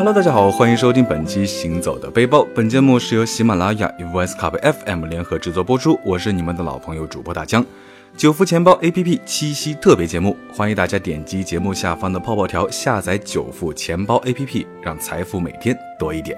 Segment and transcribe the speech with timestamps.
[0.00, 2.38] Hello，大家好，欢迎收听本期《行走的背包》。
[2.54, 6.00] 本节目是由喜马拉雅与 Voice Cup FM 联合制作播出。
[6.02, 7.62] 我是你们的老朋友主播大江。
[8.16, 16.34] 九福钱包 APP 七夕特别节目，欢迎大家点击节目下方的泡泡条下载九福钱包 APP，让财富每天多一点。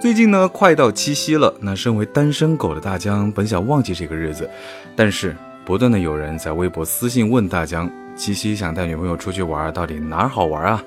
[0.00, 1.54] 最近呢，快到七夕了。
[1.60, 4.48] 那身为单身狗的大江，本想忘记这个日子，
[4.96, 5.36] 但是
[5.68, 10.82] 不断的有人在微博私信问大江，七夕想带女朋友出去玩，到底哪儿好玩啊？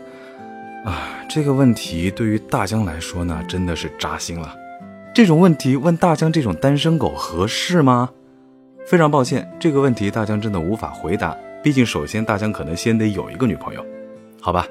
[0.84, 4.56] 啊，这个问题对于大江来说呢，真的是扎心了。
[5.14, 8.10] 这种问题问大江这种单身狗合适吗？
[8.84, 11.38] 非常抱歉，这个问题大江真的无法回答。
[11.62, 13.86] 毕竟，首先大江可能先得有一个女朋友，
[14.42, 14.66] 好吧？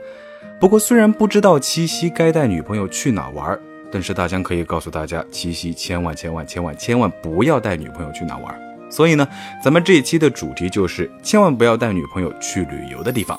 [0.59, 3.57] 不过虽然不知道七夕该带女朋友去哪玩。
[3.93, 8.70] 但是大江可以告诉大家，七夕千万千万千万千万不要带女朋友去哪玩。
[8.91, 9.27] 所以呢，
[9.65, 13.39] 咱们这一期的主题就是千万不要带女朋友去旅游的地方。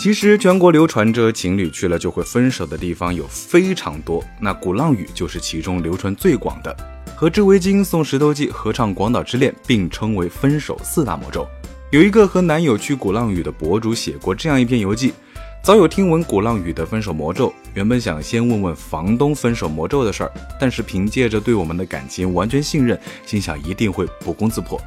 [0.00, 6.74] 其实全国流传着情侣去了就会分手的地方有非常多，那鼓浪屿就是其中流传最广的。
[7.16, 11.44] 和织围巾、送石头记、合唱《广岛之恋》，并称为分手四大魔咒。
[11.90, 15.12] 有一个和男友去鼓浪屿的博主写过这样一篇游记，
[15.62, 24.80] 早有听闻鼓浪屿的分手魔咒，原本想先问问房东分手魔咒的事儿，但是凭借着对我们的感情完全信任，心想一定会不攻自破，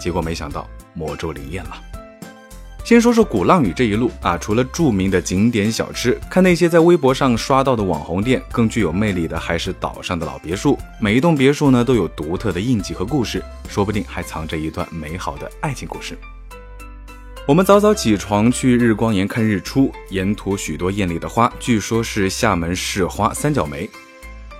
[0.00, 1.76] 结果没想到魔咒灵验了。
[2.82, 10.76] 先说说鼓浪屿这一路啊，除了著名的景点小吃，看那些在微博上刷到的网红店，更具有魅力的还是岛上的老别墅。
[11.00, 16.18] 每一栋别墅呢都有独特的印记和故事，说不定还藏着一段美好的爱情故事。
[17.46, 23.88] 我们早早起床去日光岩看日出，沿途许多艳丽的花，据说是厦门市花三角梅。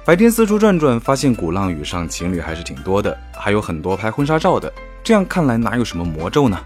[0.04, 4.72] 白天四处转转，发现鼓浪屿上情侣还是挺多的，还有很多拍婚纱照的。
[5.02, 6.56] 这样看来，哪有什么魔咒呢？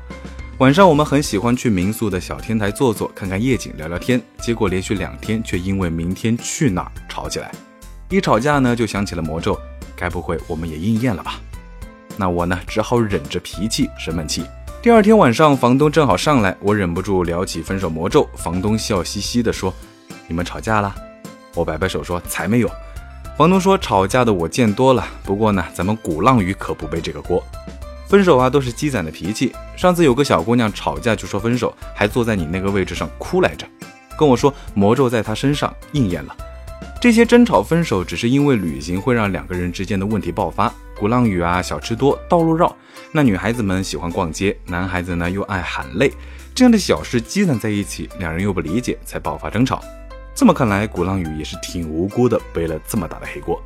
[0.59, 4.21] 晚上我们很喜欢去民宿的小天台坐坐，看看夜景，聊聊天。
[4.43, 7.50] 结果连续两天却因为明天去哪儿吵起来，
[8.11, 9.59] 一吵架呢就想起了魔咒，
[9.97, 11.41] 该不会我们也应验了吧？
[12.19, 14.45] 那我呢只好忍着脾气生闷气。
[14.83, 18.27] 第二天晚上，房东正好上来，我忍不住聊起分手魔咒。
[18.35, 19.71] 房东笑嘻嘻地说
[20.27, 20.95] ：“你们吵架了？”
[21.55, 22.71] 我摆摆手说：“才没有。”
[23.37, 27.45] 房东说：“吵架的我见多了，不过呢，咱们鼓浪屿可不背这个锅。
[28.09, 29.55] 分手啊，都是积攒的脾气。
[29.77, 33.67] 上次有个小姑娘吵架就说分手，还坐在你那个位置上哭来着，
[34.19, 36.35] 跟我说魔咒在她身上应验了。
[36.99, 40.73] 这些争吵分手，只是因为旅行会让两个人之间的问题爆发。
[41.00, 42.77] 鼓浪屿啊，小吃多，道路绕。”
[43.11, 46.12] 那女孩子们喜欢逛街，男孩子呢又爱喊累，
[46.55, 49.83] 这样的小事积攒在一起，两人又不理解，才爆发争吵。
[50.34, 53.59] 这么看来，鼓浪屿也是挺无辜的，背了这么大的黑锅。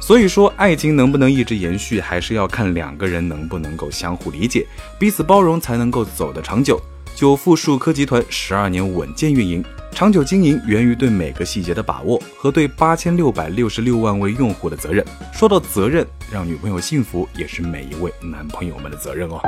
[0.00, 4.66] 所以说，爱情能不能一直延续，还是要看两个人能不能够相互理解，
[4.98, 6.80] 彼此包容，才能够走得长久。
[7.14, 9.64] 久富数科集团十二年稳健运营。
[9.94, 15.04] 长久经营源于对每个细节的把握和对八千六百六十六万位用户的责任。
[15.32, 19.40] 说到责任，让女朋友幸福也是每一位男朋友们的责任哦。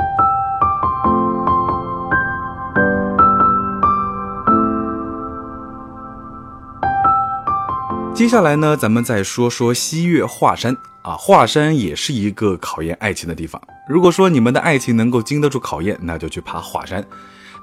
[8.13, 13.61] 接下来呢，咱们再说说西岳华山啊，华山也是一个考验爱情的地方。
[13.89, 17.03] 如果说你们的爱情能够经得住考验，那就去爬华山。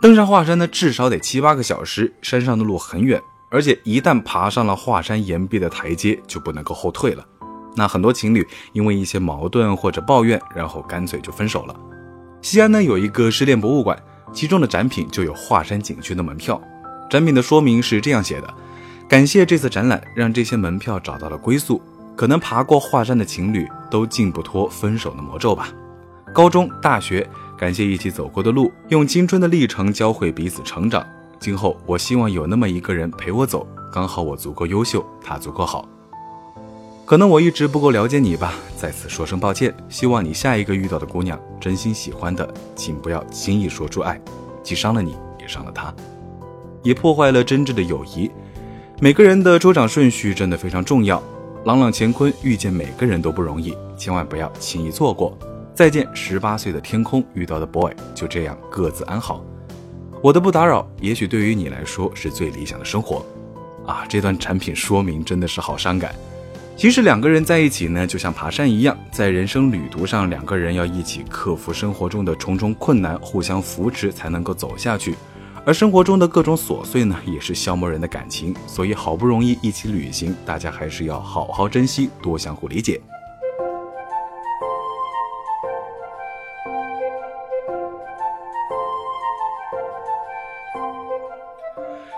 [0.03, 7.25] 登上华山呢，至少得七八个小时，山上的路很远，而且一旦爬上了华山岩壁的台阶，就不能够后退了。
[7.77, 11.77] 那很多情侣因为一些矛盾或者抱怨，然后干脆就分手了。
[12.41, 13.97] 西安呢有一个失恋博物馆，
[14.33, 16.61] 其中的展品就有华山景区的门票。
[17.09, 18.55] 展品的说明是这样写的：
[19.09, 21.81] 感谢这次展览，让这些门票找到了归宿。
[22.17, 25.69] 可能爬过华山的情侣都禁不脱分手的魔咒吧。
[26.33, 27.29] 高中、大学。
[27.59, 31.07] 感谢一起走过的路，用青春的历程教会彼此成长。
[31.39, 35.89] 今后我希望有那么一个人陪我走，刚好我足够优秀，他足够好。
[37.05, 39.73] 可能我一直不够了解你吧，在此说声抱歉。
[39.89, 44.21] 希望你下一个遇到的姑娘，真心喜欢的，请不要轻易说出爱，
[44.63, 45.95] 既伤了你，也伤了他，
[46.83, 48.31] 也破坏了真挚的友谊。
[49.01, 51.23] 每个人的出场顺序真的非常重要。
[51.65, 55.37] 朗朗乾坤，遇见每个人都不容易，千万不要轻易错过。
[55.75, 59.43] 再见，十八岁的天空遇到的 boy，就这样各自安好。
[60.23, 63.25] 我的不打扰，也许对于你来说是最理想的生活。
[63.87, 66.15] 啊，这段产品说明真的是好伤感。
[66.77, 75.17] 其实两个人在一起呢，就像爬山一样，在人生旅途上，两个人要一起克服生活中的重重困难，互相扶持，才能够走下去。
[75.65, 78.55] 而生活中的各种琐碎呢，也是消磨人的感情。
[78.67, 83.01] 所以好不容易一起旅行，大家还是要好好珍惜，多相互理解。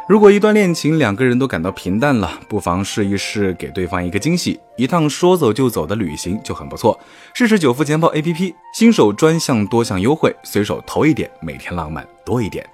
[0.07, 7.01] 如果一段恋情两个人都感到平淡了，不妨试一试给对方一个惊喜，一趟说走就走的旅行就很不错。
[7.33, 12.69] 试试九付钱包 APP，新手专项多项优惠，随手投一点，每天浪漫多一点。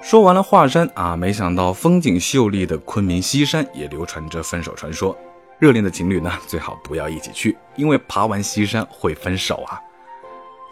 [0.00, 5.16] 说完了华山啊，没想到风景秀丽的昆明西山也流传着分手传说。
[5.62, 9.78] 热恋的情侣呢，最好不要一起去，因为爬完西山会分手啊。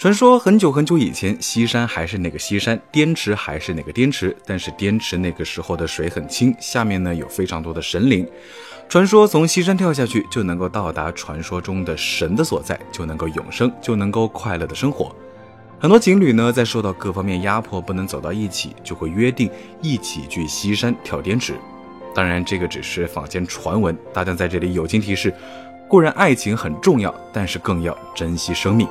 [0.01, 8.29] 传说很久很久以前，西山还是那个西山，滇池还是那个滇池，但是滇池那个时候的水很清，下面呢有非常多的神灵。
[8.89, 15.15] 传说从西山跳下去就能够到达传说中的神的所在，就能够永生，就能够快乐的生活。
[15.79, 19.49] 很多情侣呢，在受到各方面压迫，不能走到一起，就会约定
[19.81, 21.55] 一起去西山跳滇池。
[22.15, 25.33] 当然，这个只是坊间传闻，大家在这里友情提示：
[25.89, 28.87] 固然爱情很重要，但是更要珍惜生命。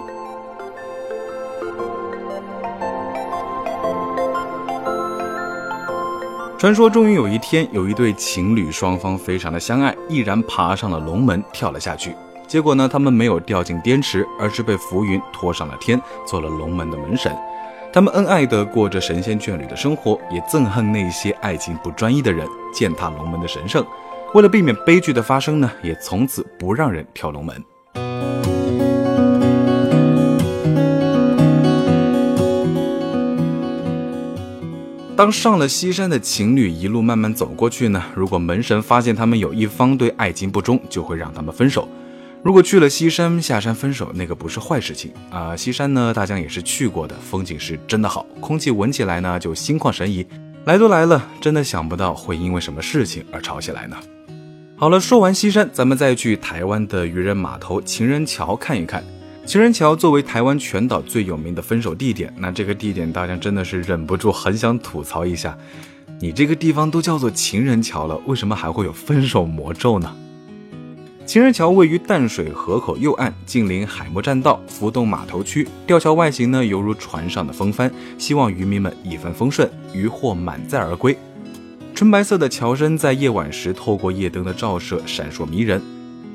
[6.57, 12.13] 传说终于有一天，有一对情侣，双方非常的相爱，毅然爬上了龙门，跳了下去。
[12.47, 17.33] 结果呢，他们没有掉进滇池，而是被浮云拖上了天，做了龙门的门神。
[17.91, 23.83] 他们恩爱的过着神仙眷侣的生活，也憎恨那些爱情不专一的人践踏龙门的神圣。
[24.35, 27.63] 为了避免悲剧的发生呢，也从此不让人跳龙门。
[35.17, 41.87] 当上了西山的情侣一路慢慢走过去呢，如果门神发现他们有一方对爱情不忠，就会让他们分手。
[42.41, 45.55] 如果去了西山下山分手，那个不是坏事情啊。
[45.55, 50.25] 西山呢，大江也是去过的，风景是真的好，空气闻起来呢就心旷神怡。
[50.63, 53.97] 来都来了，真的想不到会因为什么事情而吵起来呢。
[54.77, 59.03] 好了，说完西山，咱们再去台湾的渔人码头情人桥看一看。
[59.45, 65.57] 情人桥作为台湾全岛最有名的分手地点，那这个地点大家真的是忍不住很想吐槽一下。
[66.21, 70.15] 你这个地方都叫做情人桥了，为什么还会有分手魔咒呢？
[71.29, 75.67] 情人桥位于淡水河口右岸，近邻海默栈道、浮动码头区。
[75.85, 81.15] 吊桥外形呢，犹如船上的风帆，希望渔民们一帆风顺，渔获满载而归。
[81.93, 85.79] 纯白色的桥身在夜晚时透过夜灯的照射，闪烁迷人。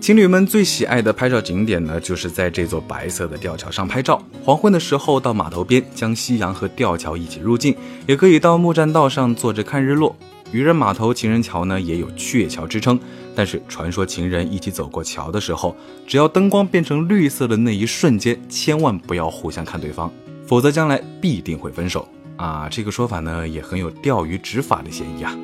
[0.01, 4.23] 情侣们最喜爱的拍照景点呢，就是在这座白色的吊桥上拍照。
[4.45, 7.75] 黄昏的时候到码头边，将夕阳和吊桥一起入镜，
[8.07, 10.15] 也可以到木栈道上坐着看日落。
[10.55, 12.97] 渔人码头情人桥呢，也有鹊桥之称。
[13.35, 15.75] 但是传说情人一起走过桥的时候，
[16.07, 20.09] 只要灯光变成绿色的那一瞬间，千万不要互相看对方，
[20.47, 22.69] 否则将来必定会分手啊！
[22.71, 25.37] 这个说法呢，也很有钓鱼执法的嫌疑啊。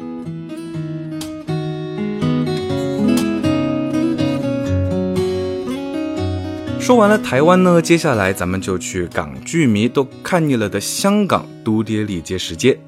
[6.79, 12.79] 说完了台湾呢，接下来咱们就去港剧迷都看腻了的香港都爹利街十街。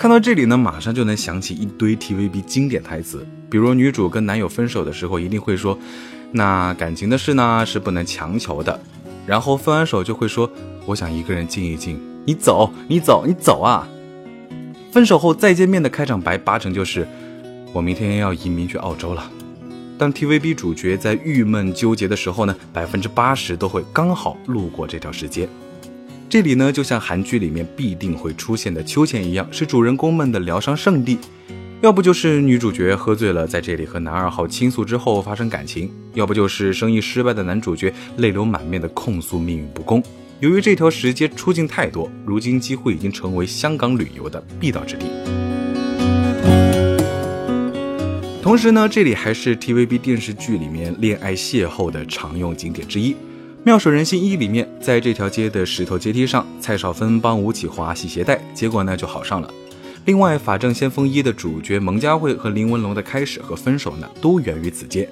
[0.00, 5.78] 看到这里呢，马上就能想起一堆 TVB 经典台词，比如女主跟男友分手的时候，一定会说
[6.32, 8.80] ：“那感情的事呢，是不能强求的。”
[9.28, 10.50] 然后分完手就会说
[10.88, 13.86] ：“我想一个人静一静。”你走，你走，你走啊！
[14.90, 17.06] 分手后再见面的开场白，八成就是
[17.74, 19.30] ：“我明天要移民去澳洲了。”
[19.98, 25.46] 当 TVB 主角在郁闷纠结的时候呢，百分之八十都会刚好路过这条时间。
[26.30, 31.18] 这里呢，就像韩剧里面必定会出现的秋千一样，是主人公们的疗伤圣地。
[31.80, 40.00] 要不就是女主角喝醉了，在这里和男二号倾诉之后发生感情；要不就是生意失败的男主角泪流满面的控诉命运不公。
[40.38, 45.06] 由于这条石阶出境太多，如今几乎已经成为香港旅游的必到之地。
[48.40, 53.14] 同时呢，这里还是 TVB 电视剧里面恋爱邂逅的常用景点之一。
[53.62, 59.52] 《妙手仁心一》里面，在这条街的石头阶梯上，蔡少芬帮吴启华系鞋带，结果呢就好上了。
[60.06, 65.06] 另外，《法证先锋一》的主角蒙嘉慧和林文龙的开始和分手呢，都源于此街。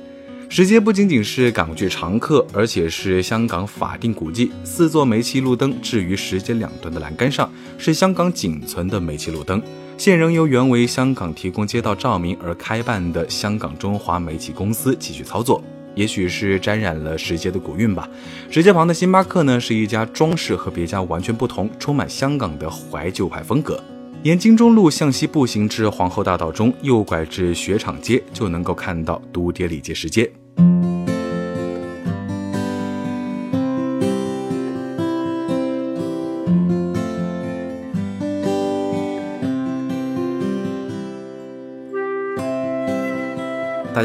[0.49, 4.51] 石阶不仅仅是港剧常客，而且是香港法定古迹。
[4.65, 9.63] 四座煤气路灯置于石阶两端的栏杆上，是香港仅存的煤气路灯。
[9.99, 15.63] 现仍由原为香港提供街道照明而开办的香港中华煤气公司继续操作，
[15.99, 18.09] 也许是沾染了石阶的古韵吧。
[18.49, 23.83] 石阶旁的星巴克呢，是一家装饰和别家完全不同、充满香港的怀旧派风格。
[24.23, 30.31] 沿金钟路向西步行至皇后大道中，右拐至雪场街，就能够看到都爹里街石阶。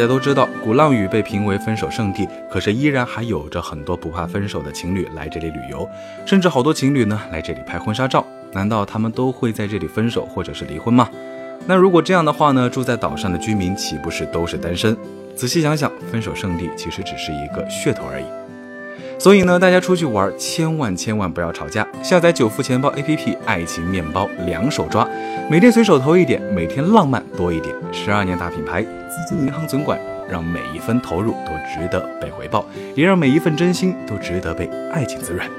[0.04, 5.90] 大家都知道，鼓浪屿被评为分手圣地，可是依然还有着很多不怕分手的情侣来这里旅游，
[6.26, 8.28] 甚至好多情侣呢来这里拍婚纱照。
[8.52, 11.10] 难道他们都会在这里分手或者是离婚吗？
[11.66, 12.70] 那如果这样的话呢？
[12.70, 14.94] 住在岛上的居民岂不是都是单身？
[15.38, 18.26] 仔细想想，分手圣地其实只是一个噱头而已。
[19.24, 21.88] 所以呢，大家出去玩千万千万不要吵架。
[22.04, 25.08] 下载九富钱包 APP，爱情面包两手抓，
[25.50, 27.74] 每天随手投一点，每天浪漫多一点。
[27.94, 28.90] 十二年大品牌，资
[29.30, 29.98] 金银行存管，
[30.30, 32.66] 让每一分投入都值得被回报，
[32.96, 35.50] 也让每一份真心都值得被爱情滋润。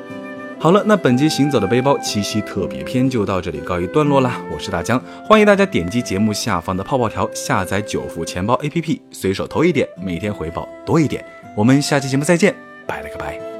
[0.59, 4.43] 好了，那本期行走的背包七夕特别篇就到这里告一段落啦。
[4.55, 11.25] 我是大江，欢迎大家点击节目下方的泡泡条，下载九富钱包 APP，随手投一点，每天回报多一点。
[11.57, 12.55] 我们下期节目再见，
[12.87, 13.54] 拜了个拜。